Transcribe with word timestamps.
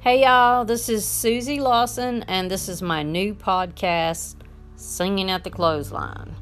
Hey 0.00 0.22
y'all, 0.22 0.64
this 0.64 0.88
is 0.88 1.04
Susie 1.04 1.60
Lawson, 1.60 2.24
and 2.24 2.50
this 2.50 2.68
is 2.68 2.82
my 2.82 3.04
new 3.04 3.34
podcast, 3.34 4.34
Singing 4.74 5.30
at 5.30 5.44
the 5.44 5.50
Clothesline. 5.50 6.34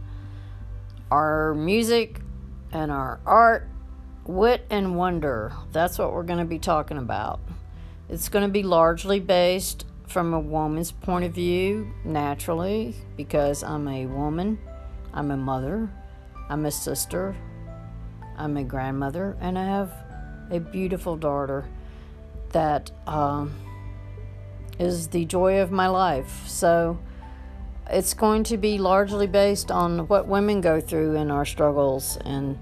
Our 1.11 1.54
music 1.54 2.22
and 2.72 2.90
our 2.90 3.21
art, 3.27 3.69
wit 4.24 4.67
and 4.71 4.97
wonder, 4.97 5.53
that's 5.72 5.99
what 5.99 6.15
we're 6.15 6.22
going 6.22 6.38
to 6.38 6.47
be 6.47 6.58
talking 6.58 6.97
about. 6.97 7.40
It's 8.08 8.31
going 8.31 8.47
to 8.47 8.51
be 8.51 8.62
largely 8.62 9.21
based 9.21 9.85
from 10.08 10.33
a 10.33 10.40
woman's 10.40 10.90
point 10.90 11.26
of 11.26 11.33
view, 11.33 11.92
naturally, 12.03 12.94
because 13.17 13.62
I'm 13.62 13.87
a 13.87 14.06
woman, 14.06 14.58
I'm 15.12 15.31
a 15.31 15.37
mother, 15.37 15.90
I'm 16.48 16.65
a 16.65 16.70
sister, 16.70 17.37
I'm 18.41 18.57
a 18.57 18.65
grandmother, 18.65 19.37
and 19.38 19.59
I 19.59 19.66
have 19.66 19.92
a 20.51 20.59
beautiful 20.59 21.14
daughter 21.14 21.69
that 22.52 22.91
um, 23.06 23.55
is 24.78 25.09
the 25.09 25.27
joy 25.27 25.60
of 25.60 25.70
my 25.70 25.88
life. 25.88 26.48
So 26.48 26.98
it's 27.91 28.14
going 28.14 28.45
to 28.45 28.56
be 28.56 28.78
largely 28.78 29.27
based 29.27 29.70
on 29.70 30.09
what 30.09 30.27
women 30.27 30.62
go 30.62 30.80
through 30.80 31.16
in 31.16 31.30
our 31.30 31.45
struggles 31.45 32.16
and 32.24 32.59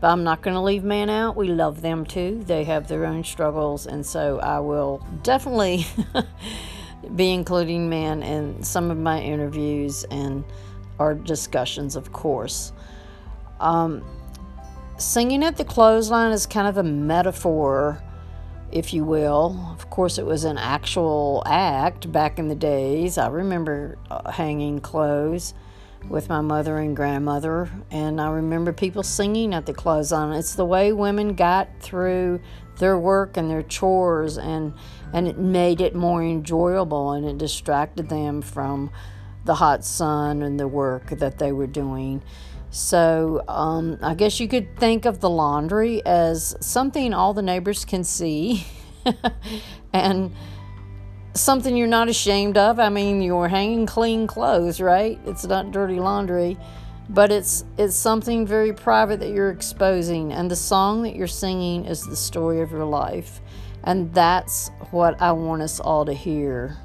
but 0.00 0.08
I'm 0.08 0.24
not 0.24 0.42
going 0.42 0.54
to 0.54 0.60
leave 0.60 0.82
men 0.82 1.08
out. 1.08 1.36
We 1.36 1.46
love 1.46 1.80
them 1.80 2.04
too. 2.04 2.42
They 2.44 2.64
have 2.64 2.88
their 2.88 3.06
own 3.06 3.22
struggles 3.22 3.86
and 3.86 4.04
so 4.04 4.40
I 4.40 4.58
will 4.58 5.06
definitely 5.22 5.86
be 7.16 7.30
including 7.30 7.88
men 7.88 8.22
in 8.24 8.64
some 8.64 8.90
of 8.90 8.98
my 8.98 9.20
interviews 9.20 10.04
and 10.10 10.44
our 10.98 11.14
discussions, 11.14 11.94
of 11.94 12.12
course. 12.12 12.72
Um, 13.60 14.04
singing 15.02 15.42
at 15.44 15.56
the 15.56 15.64
clothesline 15.64 16.32
is 16.32 16.46
kind 16.46 16.68
of 16.68 16.76
a 16.78 16.82
metaphor 16.82 18.02
if 18.72 18.94
you 18.94 19.04
will. 19.04 19.68
Of 19.72 19.90
course, 19.90 20.18
it 20.18 20.26
was 20.26 20.44
an 20.44 20.58
actual 20.58 21.42
act 21.46 22.10
back 22.10 22.38
in 22.38 22.48
the 22.48 22.54
days. 22.54 23.18
I 23.18 23.28
remember 23.28 23.98
uh, 24.10 24.32
hanging 24.32 24.80
clothes 24.80 25.54
with 26.08 26.28
my 26.28 26.40
mother 26.40 26.78
and 26.78 26.96
grandmother, 26.96 27.70
and 27.90 28.20
I 28.20 28.30
remember 28.30 28.72
people 28.72 29.02
singing 29.02 29.54
at 29.54 29.66
the 29.66 29.74
clothesline. 29.74 30.32
It's 30.32 30.54
the 30.54 30.64
way 30.64 30.92
women 30.92 31.34
got 31.34 31.68
through 31.80 32.40
their 32.78 32.98
work 32.98 33.36
and 33.36 33.48
their 33.48 33.62
chores, 33.62 34.38
and 34.38 34.72
and 35.12 35.28
it 35.28 35.38
made 35.38 35.80
it 35.80 35.94
more 35.94 36.22
enjoyable, 36.22 37.12
and 37.12 37.26
it 37.26 37.38
distracted 37.38 38.08
them 38.08 38.40
from 38.40 38.90
the 39.44 39.54
hot 39.54 39.84
sun 39.84 40.42
and 40.42 40.58
the 40.58 40.68
work 40.68 41.10
that 41.10 41.38
they 41.38 41.52
were 41.52 41.66
doing. 41.66 42.22
So 42.70 43.44
um, 43.48 43.98
I 44.02 44.14
guess 44.14 44.40
you 44.40 44.48
could 44.48 44.78
think 44.78 45.04
of 45.04 45.20
the 45.20 45.28
laundry 45.28 46.04
as 46.06 46.56
something 46.60 47.12
all 47.12 47.34
the 47.34 47.42
neighbors 47.42 47.84
can 47.84 48.02
see 48.02 48.64
and 49.92 50.34
something 51.34 51.76
you're 51.76 51.86
not 51.86 52.08
ashamed 52.08 52.56
of. 52.56 52.78
I 52.78 52.88
mean, 52.88 53.20
you're 53.20 53.48
hanging 53.48 53.86
clean 53.86 54.26
clothes, 54.26 54.80
right? 54.80 55.18
It's 55.26 55.44
not 55.44 55.70
dirty 55.70 56.00
laundry, 56.00 56.56
but 57.08 57.30
it's 57.30 57.64
it's 57.76 57.96
something 57.96 58.46
very 58.46 58.72
private 58.72 59.20
that 59.20 59.30
you're 59.30 59.50
exposing 59.50 60.32
and 60.32 60.50
the 60.50 60.56
song 60.56 61.02
that 61.02 61.14
you're 61.14 61.26
singing 61.26 61.84
is 61.84 62.06
the 62.06 62.16
story 62.16 62.60
of 62.60 62.70
your 62.70 62.84
life. 62.84 63.40
And 63.84 64.14
that's 64.14 64.70
what 64.92 65.20
I 65.20 65.32
want 65.32 65.60
us 65.62 65.80
all 65.80 66.04
to 66.04 66.12
hear. 66.12 66.78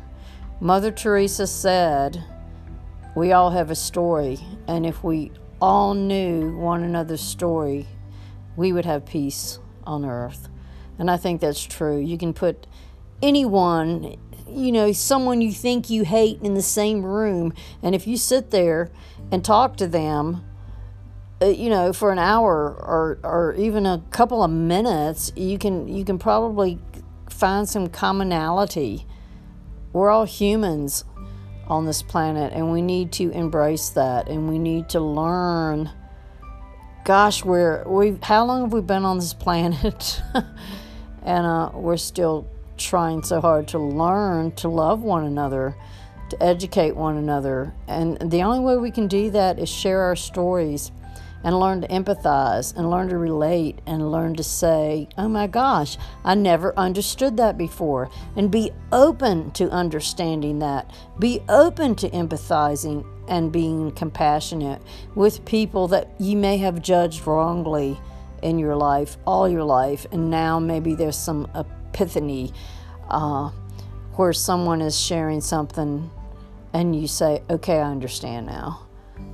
Mother 0.60 0.92
Teresa 0.92 1.46
said, 1.46 2.24
we 3.18 3.32
all 3.32 3.50
have 3.50 3.72
a 3.72 3.76
story, 3.76 4.38
and 4.68 4.86
if 4.86 5.04
we 5.04 5.32
all 5.60 5.96
knew 5.96 6.56
one 6.56 6.84
another's 6.84 7.20
story, 7.20 7.88
we 8.56 8.72
would 8.72 8.86
have 8.86 9.08
peace 9.08 9.58
on 9.86 10.06
earth. 10.06 10.50
And 11.00 11.10
I 11.10 11.18
think 11.18 11.42
that's 11.42 11.64
true. 11.64 11.98
You 11.98 12.16
can 12.20 12.32
put 12.32 12.68
anyone, 13.23 14.18
you 14.48 14.72
know, 14.72 14.92
someone 14.92 15.42
you 15.42 15.52
think 15.52 15.89
you 15.89 16.05
hate 16.05 16.39
in 16.44 16.54
the 16.54 16.61
same 16.61 17.04
room, 17.04 17.54
and 17.82 17.95
if 17.95 18.05
you 18.05 18.17
sit 18.17 18.52
there 18.52 18.92
and 19.32 19.44
talk 19.44 19.78
to 19.78 19.88
them, 19.88 20.45
uh, 21.42 21.48
you 21.48 21.72
know, 21.72 21.94
for 21.94 22.11
an 22.11 22.20
hour 22.20 22.67
or 22.70 23.17
or 23.23 23.55
even 23.58 23.88
a 23.88 24.04
couple 24.11 24.44
of 24.44 24.52
minutes, 24.52 25.32
you 25.36 25.58
can 25.58 25.88
you 25.88 26.05
can 26.05 26.20
probably 26.20 26.78
find 27.32 27.67
some 27.67 27.88
commonality. 27.88 29.08
We're 29.92 30.11
all 30.11 30.26
humans 30.26 31.04
on 31.70 31.86
this 31.86 32.02
planet, 32.02 32.54
and 32.54 32.72
we 32.72 32.82
need 32.82 33.11
to 33.14 33.30
embrace 33.32 33.89
that, 33.89 34.28
and 34.30 34.50
we 34.50 34.60
need 34.60 34.89
to 34.89 35.00
learn. 35.00 35.92
Gosh, 37.05 37.44
we're 37.44 37.83
we 37.88 38.17
how 38.22 38.45
long 38.45 38.61
have 38.61 38.73
we 38.73 38.82
been 38.82 39.05
on 39.05 39.17
this 39.17 39.33
planet? 39.33 40.22
and 41.23 41.45
uh, 41.45 41.72
we're 41.73 41.98
still 41.98 42.48
trying 42.78 43.23
so 43.23 43.42
hard 43.42 43.67
to 43.70 43.80
learn 43.80 44.52
to 44.52 44.67
love 44.67 45.02
one 45.02 45.26
another, 45.26 45.76
to 46.30 46.44
educate 46.44 46.95
one 46.95 47.17
another, 47.17 47.73
and 47.88 48.17
the 48.32 48.44
only 48.44 48.60
way 48.60 48.78
we 48.78 48.92
can 48.92 49.08
do 49.08 49.30
that 49.32 49.60
is 49.60 49.70
share 49.70 50.02
our 50.02 50.16
stories 50.16 50.92
and 51.43 51.59
learn 51.59 51.81
to 51.81 51.87
empathize 51.87 52.75
and 52.75 52.89
learn 52.89 53.09
to 53.09 53.17
relate 53.17 53.80
and 53.86 54.11
learn 54.11 54.36
to 54.36 54.43
say, 54.43 55.08
oh 55.17 55.27
my 55.27 55.48
gosh, 55.48 55.98
I 56.23 56.36
never 56.36 56.77
understood 56.77 57.37
that 57.37 57.58
before. 57.58 58.09
And 58.36 58.52
be 58.52 58.71
open 58.92 59.52
to 59.52 59.70
understanding 59.70 60.59
that. 60.59 60.92
Be 61.20 61.42
open 61.48 61.95
to 61.95 62.09
empathizing 62.09 63.05
and 63.27 63.52
being 63.52 63.92
compassionate 63.92 64.81
with 65.15 65.45
people 65.45 65.87
that 65.89 66.09
you 66.20 66.37
may 66.37 66.58
have 66.58 66.81
judged 66.81 67.27
wrongly 67.27 67.99
in 68.42 68.59
your 68.59 68.75
life, 68.75 69.17
all 69.25 69.48
your 69.49 69.64
life. 69.64 70.05
And 70.11 70.30
now 70.30 70.59
maybe 70.59 70.95
there's 70.95 71.17
some 71.17 71.49
epiphany 71.55 72.54
uh, 73.09 73.49
where 74.14 74.33
someone 74.33 74.81
is 74.81 74.99
sharing 74.99 75.42
something 75.42 76.09
and 76.73 76.99
you 76.99 77.08
say, 77.08 77.42
okay, 77.49 77.80
I 77.80 77.89
understand 77.89 78.48
now 78.48 78.86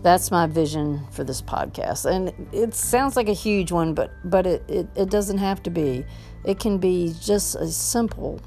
that's 0.04 0.32
my 0.32 0.46
vision 0.46 1.02
for 1.12 1.24
this 1.24 1.42
podcast. 1.42 2.06
And 2.06 2.34
it 2.52 2.76
sounds 2.76 3.16
like 3.16 3.30
a 3.30 3.34
huge 3.34 3.72
one 3.72 3.94
but 3.94 4.12
but 4.26 4.46
it, 4.46 4.64
it, 4.68 4.88
it 4.96 5.10
doesn't 5.10 5.38
have 5.38 5.64
to 5.64 5.70
be. 5.70 6.06
It 6.44 6.60
can 6.60 6.78
be 6.78 7.16
just 7.22 7.56
a 7.56 7.68
simple 7.68 8.40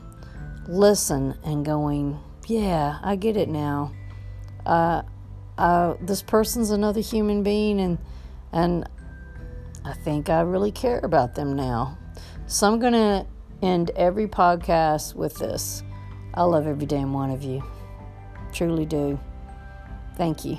listen 0.69 1.33
and 1.45 1.65
going 1.65 2.19
yeah 2.47 2.99
i 3.03 3.17
get 3.17 3.37
it 3.37 3.49
now. 3.49 3.93
Uh, 4.65 5.03
uh, 5.59 5.95
this 6.01 6.23
person's 6.23 6.71
another 6.71 7.01
human 7.01 7.43
being 7.43 7.81
and 7.81 7.99
and 8.53 8.89
i 9.85 9.93
think 9.93 10.29
i 10.29 10.41
really 10.41 10.73
care 10.73 11.01
about 11.03 11.35
them 11.35 11.57
now. 11.57 11.97
So 12.47 12.71
i'm 12.71 12.81
to 12.93 13.27
end 13.63 13.91
every 13.97 14.27
podcast 14.27 15.15
with 15.15 15.35
this. 15.37 15.83
I 16.35 16.43
love 16.43 16.67
every 16.67 16.87
damn 16.87 17.15
one 17.15 17.31
of 17.31 17.43
you. 17.43 17.63
Truly 18.53 18.85
do. 18.85 19.19
Thank 20.17 20.45
you 20.45 20.59